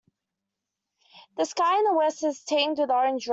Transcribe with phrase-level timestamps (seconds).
[1.37, 3.29] The sky in the west is tinged with orange red.